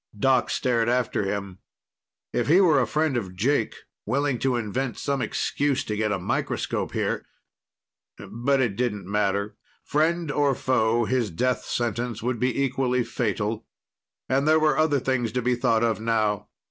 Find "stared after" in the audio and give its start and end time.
0.49-1.25